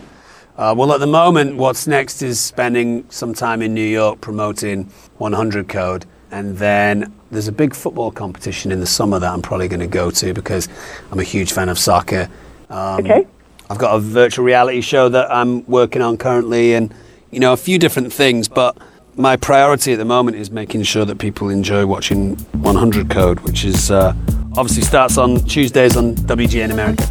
[0.57, 4.85] Uh, well, at the moment, what's next is spending some time in New York promoting
[5.17, 6.05] 100 Code.
[6.31, 9.87] And then there's a big football competition in the summer that I'm probably going to
[9.87, 10.67] go to because
[11.11, 12.29] I'm a huge fan of soccer.
[12.69, 13.27] Um, okay.
[13.69, 16.93] I've got a virtual reality show that I'm working on currently, and
[17.29, 18.47] you know a few different things.
[18.47, 18.77] But
[19.19, 23.65] my priority at the moment is making sure that people enjoy watching 100 Code, which
[23.65, 24.15] is uh,
[24.57, 27.03] obviously starts on Tuesdays on WGN America.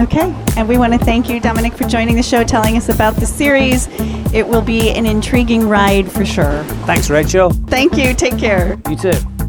[0.00, 3.14] Okay, and we want to thank you, Dominic, for joining the show, telling us about
[3.16, 3.88] the series.
[4.32, 6.64] It will be an intriguing ride for sure.
[6.86, 7.50] Thanks, Rachel.
[7.50, 8.14] Thank you.
[8.14, 8.80] Take care.
[8.88, 9.39] You too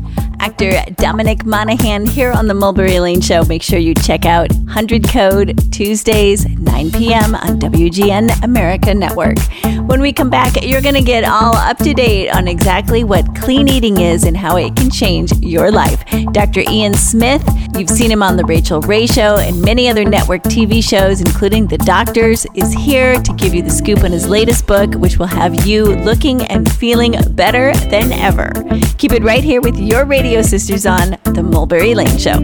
[0.42, 3.44] actor Dominic Monaghan here on the Mulberry Lane Show.
[3.46, 7.36] Make sure you check out 100 Code Tuesdays, 9 p.m.
[7.36, 9.38] on WGN America Network.
[9.86, 13.36] When we come back, you're going to get all up to date on exactly what
[13.36, 16.04] clean eating is and how it can change your life.
[16.32, 16.62] Dr.
[16.62, 17.44] Ian Smith,
[17.78, 21.68] you've seen him on The Rachael Ray Show and many other network TV shows, including
[21.68, 25.28] The Doctors, is here to give you the scoop on his latest book, which will
[25.28, 28.52] have you looking and feeling better than ever.
[28.98, 32.40] Keep it right here with your radio Radio Sisters on The Mulberry Lane Show.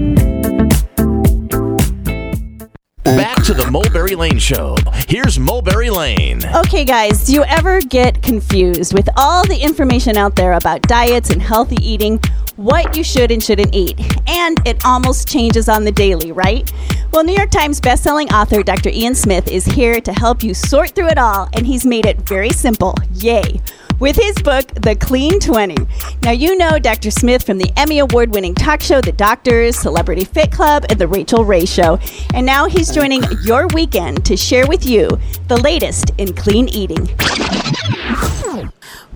[3.06, 4.76] Back to the Mulberry Lane Show.
[5.08, 6.42] Here's Mulberry Lane.
[6.54, 11.30] Okay, guys, do you ever get confused with all the information out there about diets
[11.30, 12.20] and healthy eating?
[12.58, 13.98] What you should and shouldn't eat.
[14.28, 16.70] And it almost changes on the daily, right?
[17.14, 18.90] Well, New York Times bestselling author Dr.
[18.90, 22.28] Ian Smith is here to help you sort through it all, and he's made it
[22.28, 22.96] very simple.
[23.14, 23.62] Yay!
[24.00, 25.76] With his book, The Clean 20.
[26.22, 27.10] Now, you know Dr.
[27.10, 31.08] Smith from the Emmy Award winning talk show, The Doctors, Celebrity Fit Club, and The
[31.08, 31.98] Rachael Ray Show.
[32.36, 35.10] And now he's joining your weekend to share with you
[35.48, 37.10] the latest in clean eating.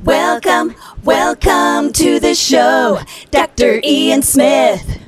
[0.03, 3.81] Welcome, welcome to the show, Dr.
[3.83, 4.99] Ian Smith.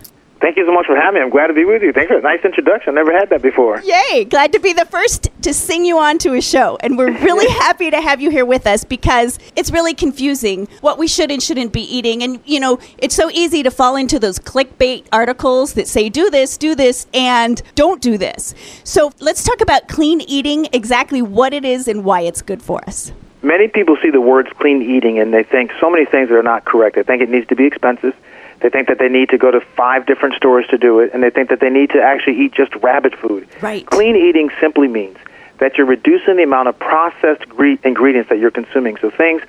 [0.44, 1.24] Thank you so much for having me.
[1.24, 1.94] I'm glad to be with you.
[1.94, 2.96] Thanks for a nice introduction.
[2.96, 3.80] Never had that before.
[3.80, 4.26] Yay!
[4.26, 6.78] Glad to be the first to sing you on to a show.
[6.82, 10.98] And we're really happy to have you here with us because it's really confusing what
[10.98, 12.24] we should and shouldn't be eating.
[12.24, 16.30] And, you know, it's so easy to fall into those clickbait articles that say, do
[16.30, 18.54] this, do this, and don't do this.
[18.84, 22.84] So let's talk about clean eating, exactly what it is and why it's good for
[22.84, 23.14] us.
[23.44, 26.44] Many people see the words clean eating and they think so many things that are
[26.44, 26.98] not correct.
[26.98, 28.14] They think it needs to be expensive
[28.64, 31.22] they think that they need to go to five different stores to do it, and
[31.22, 33.46] they think that they need to actually eat just rabbit food.
[33.62, 33.86] Right.
[33.86, 35.18] Clean eating simply means
[35.58, 37.44] that you're reducing the amount of processed
[37.84, 38.96] ingredients that you're consuming.
[38.98, 39.42] So things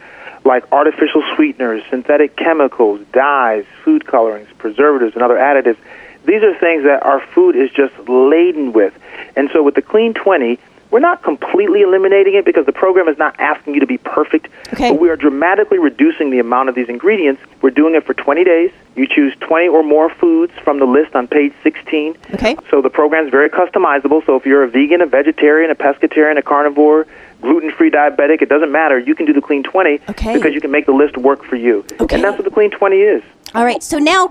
[0.45, 5.77] like artificial sweeteners, synthetic chemicals, dyes, food colorings, preservatives, and other additives.
[6.25, 8.99] These are things that our food is just laden with.
[9.37, 10.59] And so with the Clean 20,
[10.95, 14.47] we're not completely eliminating it because the program is not asking you to be perfect,
[14.73, 14.93] okay.
[14.93, 17.43] but we are dramatically reducing the amount of these ingredients.
[17.63, 18.71] We're doing it for 20 days.
[18.95, 22.17] You choose 20 or more foods from the list on page 16.
[22.35, 22.57] Okay.
[22.71, 24.25] So the program is very customizable.
[24.25, 27.09] So if you're a vegan, a vegetarian, a pescatarian, a carnivore,
[27.43, 28.97] gluten-free diabetic, it doesn't matter.
[28.97, 30.35] You can do the Clean 20 okay.
[30.35, 31.85] because you can make the list work for you.
[31.99, 32.15] Okay.
[32.15, 33.25] And that's what the Clean 20 is.
[33.55, 33.83] All right.
[33.83, 34.31] So now,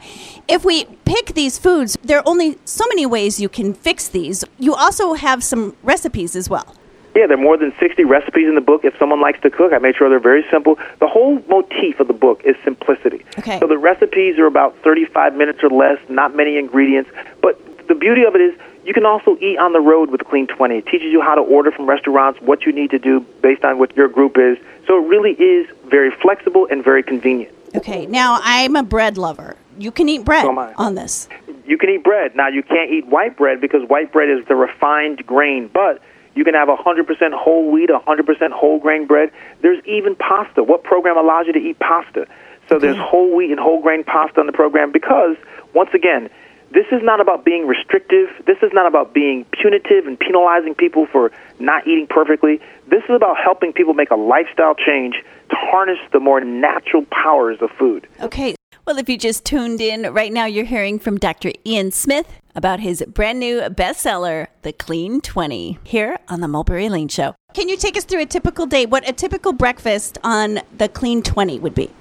[0.49, 4.43] if we pick these foods, there are only so many ways you can fix these.
[4.59, 6.75] You also have some recipes as well.
[7.15, 8.83] Yeah, there are more than 60 recipes in the book.
[8.83, 10.77] If someone likes to cook, I made sure they're very simple.
[10.99, 13.23] The whole motif of the book is simplicity.
[13.37, 13.59] Okay.
[13.59, 17.11] So the recipes are about 35 minutes or less, not many ingredients.
[17.41, 20.47] But the beauty of it is you can also eat on the road with Clean
[20.47, 20.79] 20.
[20.79, 23.77] It teaches you how to order from restaurants, what you need to do based on
[23.77, 24.57] what your group is.
[24.87, 27.53] So it really is very flexible and very convenient.
[27.75, 29.55] Okay, now I'm a bread lover.
[29.79, 31.27] You can eat bread So on this.
[31.65, 32.35] You can eat bread.
[32.35, 36.01] Now, you can't eat white bread because white bread is the refined grain, but
[36.35, 39.31] You can have 100% whole wheat, 100% whole grain bread.
[39.61, 40.63] There's even pasta.
[40.63, 42.27] What program allows you to eat pasta?
[42.69, 45.35] So there's whole wheat and whole grain pasta on the program because,
[45.75, 46.29] once again,
[46.73, 48.29] this is not about being restrictive.
[48.47, 52.59] This is not about being punitive and penalizing people for not eating perfectly.
[52.89, 55.15] This is about helping people make a lifestyle change
[55.49, 58.07] to harness the more natural powers of food.
[58.21, 58.55] Okay.
[58.85, 61.51] Well, if you just tuned in, right now you're hearing from Dr.
[61.65, 67.07] Ian Smith about his brand new bestseller, The Clean 20, here on the Mulberry Lane
[67.07, 67.35] Show.
[67.53, 71.21] Can you take us through a typical day, what a typical breakfast on The Clean
[71.21, 71.91] 20 would be?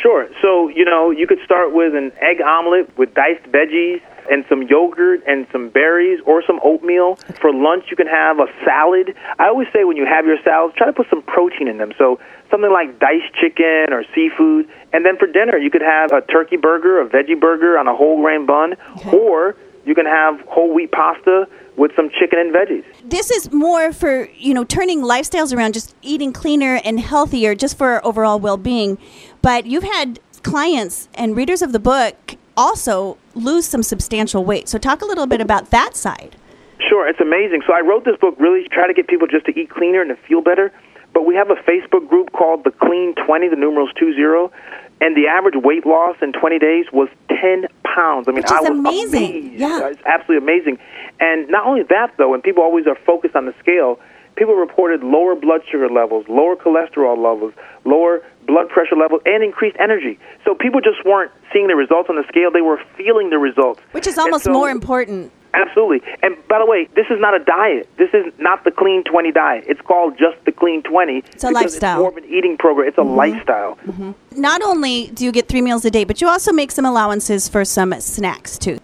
[0.00, 0.28] Sure.
[0.40, 4.62] So, you know, you could start with an egg omelet with diced veggies and some
[4.62, 7.16] yogurt and some berries or some oatmeal.
[7.40, 9.14] For lunch, you can have a salad.
[9.38, 11.92] I always say when you have your salads, try to put some protein in them.
[11.98, 12.18] So,
[12.50, 14.68] something like diced chicken or seafood.
[14.92, 17.94] And then for dinner, you could have a turkey burger, a veggie burger on a
[17.94, 18.76] whole grain bun,
[19.12, 21.46] or you can have whole wheat pasta
[21.76, 22.84] with some chicken and veggies.
[23.02, 27.78] This is more for, you know, turning lifestyles around, just eating cleaner and healthier just
[27.78, 28.98] for overall well being.
[29.42, 34.68] But you've had clients and readers of the book also lose some substantial weight.
[34.68, 36.36] So, talk a little bit about that side.
[36.88, 37.62] Sure, it's amazing.
[37.66, 40.00] So I wrote this book really to try to get people just to eat cleaner
[40.00, 40.72] and to feel better.
[41.12, 44.14] But we have a Facebook group called the Clean 20, the numerals 20,
[45.00, 48.28] and the average weight loss in 20 days was 10 pounds.
[48.28, 49.38] I mean, Which is I was amazing.
[49.38, 49.60] amazed.
[49.60, 49.88] Yeah.
[49.88, 50.78] It's absolutely amazing.
[51.20, 53.98] And not only that, though, and people always are focused on the scale,
[54.36, 57.52] people reported lower blood sugar levels, lower cholesterol levels,
[57.84, 60.18] lower blood pressure levels, and increased energy.
[60.44, 63.80] So people just weren't seeing the results on the scale, they were feeling the results.
[63.92, 65.32] Which is almost so- more important.
[65.52, 66.00] Absolutely.
[66.22, 67.88] And by the way, this is not a diet.
[67.96, 69.64] This is not the Clean 20 diet.
[69.66, 71.18] It's called just the Clean 20.
[71.18, 71.96] It's a lifestyle.
[71.96, 72.86] It's more of an eating program.
[72.86, 73.16] It's a mm-hmm.
[73.16, 73.76] lifestyle.
[73.86, 74.40] Mm-hmm.
[74.40, 77.48] Not only do you get three meals a day, but you also make some allowances
[77.48, 78.78] for some snacks too.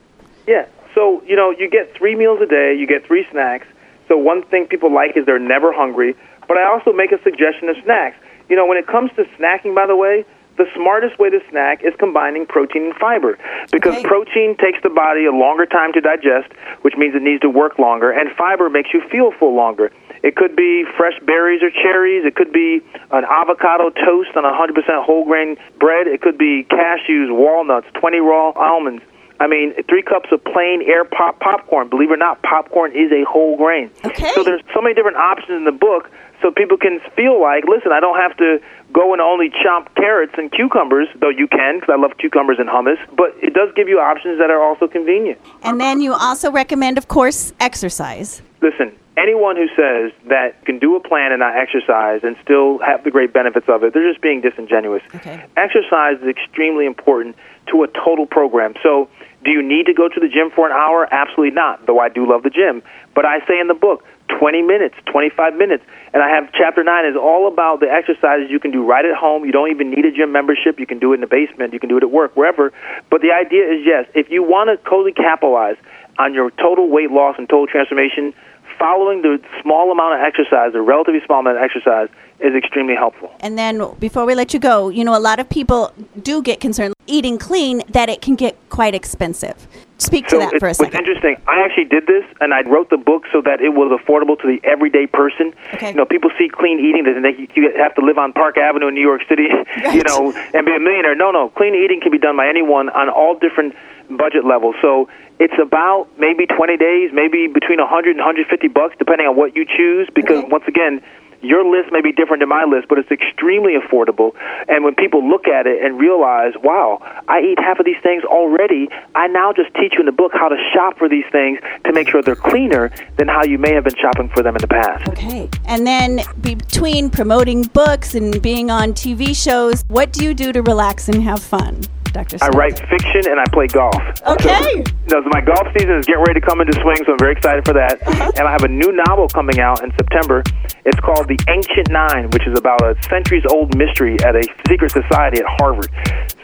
[0.47, 0.67] Yeah.
[0.95, 3.67] So, you know, you get three meals a day, you get three snacks.
[4.09, 6.15] So, one thing people like is they're never hungry.
[6.49, 8.17] But I also make a suggestion of snacks.
[8.49, 10.25] You know, when it comes to snacking, by the way,
[10.57, 13.37] the smartest way to snack is combining protein and fiber
[13.71, 14.05] because Okay.
[14.09, 16.49] protein takes the body a longer time to digest,
[16.83, 19.91] which means it needs to work longer, and fiber makes you feel full longer.
[20.23, 22.25] It could be fresh berries or cherries.
[22.25, 22.81] It could be
[23.11, 26.07] an avocado toast on a 100% whole grain bread.
[26.07, 29.03] It could be cashews, walnuts, 20 raw almonds.
[29.39, 31.89] I mean, three cups of plain air pop popcorn.
[31.89, 33.91] Believe it or not, popcorn is a whole grain.
[34.05, 34.33] Okay.
[34.35, 36.11] So there's so many different options in the book
[36.43, 38.61] so people can feel like, listen, I don't have to
[38.93, 42.69] go and only chop carrots and cucumbers, though you can, because I love cucumbers and
[42.69, 45.41] hummus, but it does give you options that are also convenient.
[45.63, 48.43] And then you also recommend, of course, exercise.
[48.61, 53.03] Listen, anyone who says that can do a plan and not exercise and still have
[53.05, 55.03] the great benefits of it, they're just being disingenuous.
[55.15, 55.45] Okay.
[55.57, 57.37] Exercise is extremely important
[57.69, 58.75] to a total program.
[58.83, 59.09] So,
[59.47, 61.07] do you need to go to the gym for an hour?
[61.09, 62.83] Absolutely not, though I do love the gym.
[63.15, 64.05] But I say in the book,
[64.39, 65.85] 20 minutes, 25 minutes.
[66.13, 69.15] And I have chapter 9 is all about the exercises you can do right at
[69.15, 69.45] home.
[69.45, 70.81] You don't even need a gym membership.
[70.81, 71.73] You can do it in the basement.
[71.73, 72.73] You can do it at work, wherever.
[73.09, 75.77] But the idea is yes, if you want to totally capitalize
[76.19, 78.35] on your total weight loss and total transformation,
[78.79, 82.09] following the small amount of exercise, the relatively small amount of exercise,
[82.39, 83.33] is extremely helpful.
[83.41, 86.61] And then before we let you go, you know, a lot of people do get
[86.61, 89.67] concerned eating clean that it can get quite expensive.
[89.99, 90.99] Speak to that it- for a second.
[90.99, 94.39] interesting, I actually did this, and I wrote the book so that it was affordable
[94.43, 95.55] to the everyday person.
[95.73, 95.91] Okay.
[95.91, 98.89] You know, people see clean eating and they you have to live on Park Avenue
[98.89, 99.45] in New York City,
[99.93, 101.15] you know, and be a millionaire.
[101.15, 103.75] No, no, clean eating can be done by anyone on all different
[104.11, 104.75] budget level.
[104.83, 109.57] So it's about maybe 20 days, maybe between 100 and 150 bucks, depending on what
[109.57, 110.09] you choose.
[110.15, 110.49] Because Okay.
[110.49, 111.03] once again.
[111.43, 114.33] Your list may be different than my list, but it's extremely affordable.
[114.69, 116.99] And when people look at it and realize, wow,
[117.29, 120.33] I eat half of these things already, I now just teach you in the book
[120.33, 123.75] how to shop for these things to make sure they're cleaner than how you may
[123.75, 125.07] have been shopping for them in the past.
[125.11, 125.49] Okay.
[125.67, 130.63] And then between promoting books and being on TV shows, what do you do to
[130.63, 131.83] relax and have fun,
[132.17, 132.39] Dr.
[132.41, 134.01] I write fiction and I play golf.
[134.27, 134.85] Okay.
[135.07, 137.13] So, you know, so my golf season is getting ready to come into swing, so
[137.13, 138.03] I'm very excited for that.
[138.07, 138.33] Uh-huh.
[138.37, 140.43] And I have a new novel coming out in September.
[140.85, 144.91] It's called The Ancient Nine, which is about a centuries old mystery at a secret
[144.91, 145.91] society at Harvard.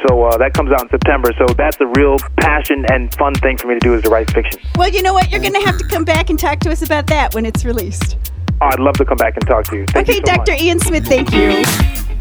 [0.07, 1.33] So uh, that comes out in September.
[1.39, 4.31] So that's a real passion and fun thing for me to do is to write
[4.31, 4.61] fiction.
[4.77, 5.31] Well, you know what?
[5.31, 7.65] You're going to have to come back and talk to us about that when it's
[7.65, 8.17] released.
[8.63, 9.87] Oh, I'd love to come back and talk to you.
[9.87, 10.53] Thank okay, you so Dr.
[10.53, 10.61] much.
[10.61, 11.65] Ian Smith, thank you.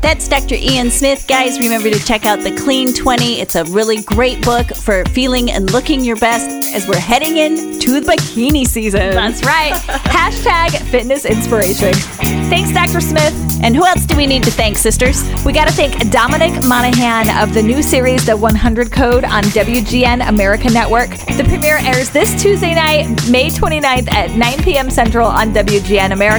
[0.02, 0.56] That's Dr.
[0.56, 1.28] Ian Smith.
[1.28, 3.40] Guys, remember to check out The Clean 20.
[3.40, 7.80] It's a really great book for feeling and looking your best as we're heading in
[7.80, 9.12] to the bikini season.
[9.12, 9.74] That's right.
[9.76, 11.94] Hashtag fitness inspiration.
[12.50, 13.00] Thanks, Dr.
[13.00, 13.36] Smith.
[13.64, 15.24] And who else do we need to thank, sisters?
[15.46, 20.28] We got to thank Dominic Monaghan of the new series, The 100 Code, on WGN
[20.28, 21.12] America Network.
[21.12, 24.90] The premiere airs this Tuesday night, May 29th at 9 p.m.
[24.90, 26.31] Central on WGN America.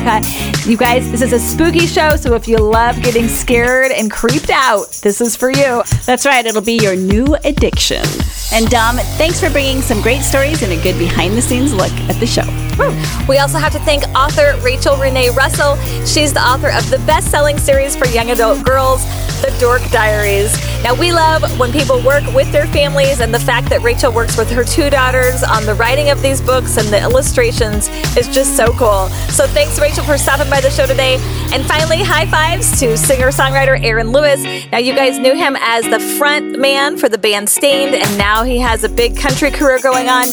[0.67, 4.51] You guys, this is a spooky show, so if you love getting scared and creeped
[4.51, 5.83] out, this is for you.
[6.07, 8.05] That's right, it'll be your new addiction.
[8.53, 11.93] And Dom, thanks for bringing some great stories and a good behind the scenes look
[12.09, 12.62] at the show.
[12.75, 13.29] Hmm.
[13.29, 15.77] We also have to thank author Rachel Renée Russell.
[16.07, 19.05] She's the author of the best selling series for young adult girls,
[19.43, 20.53] The Dork Diaries.
[20.83, 24.37] Now, we love when people work with their families, and the fact that Rachel works
[24.37, 28.57] with her two daughters on the writing of these books and the illustrations is just
[28.57, 29.09] so cool.
[29.31, 31.19] So, thanks, Rachel, for stopping by the show today.
[31.53, 34.43] And finally, high fives to singer songwriter Aaron Lewis.
[34.73, 38.43] Now, you guys knew him as the front man for the band Staind, and now
[38.43, 40.25] he has a big country career going on.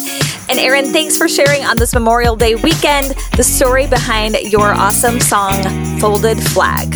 [0.50, 5.20] And Aaron, thanks for sharing on this Memorial Day weekend the story behind your awesome
[5.20, 5.62] song,
[6.00, 6.96] Folded Flag.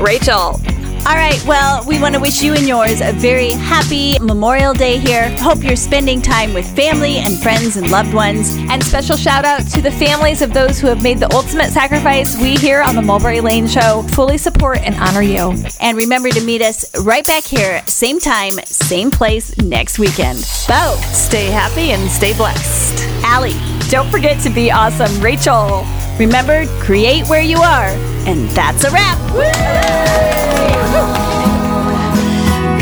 [0.00, 0.60] Rachel.
[1.06, 4.96] All right, well, we want to wish you and yours a very happy Memorial Day
[4.96, 5.28] here.
[5.38, 8.56] Hope you're spending time with family and friends and loved ones.
[8.70, 12.40] And special shout out to the families of those who have made the ultimate sacrifice.
[12.40, 15.54] We here on the Mulberry Lane Show fully support and honor you.
[15.78, 20.38] And remember to meet us right back here, same time, same place next weekend.
[20.66, 23.04] Bo, stay happy and stay blessed.
[23.24, 25.20] Allie, don't forget to be awesome.
[25.20, 25.84] Rachel,
[26.18, 27.90] remember, create where you are.
[28.26, 30.43] And that's a wrap.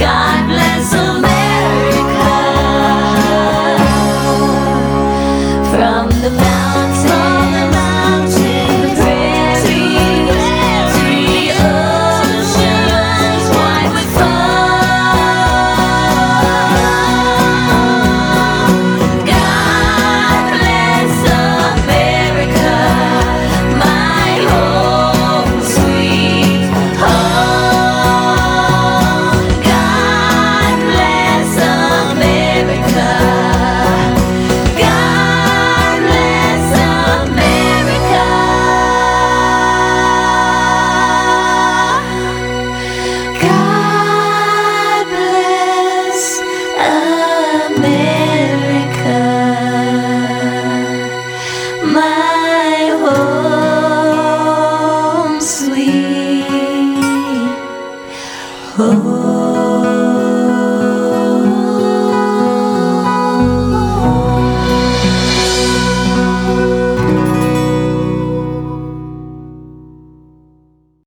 [0.02, 1.31] God bless America.